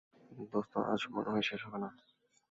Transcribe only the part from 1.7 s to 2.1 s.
না।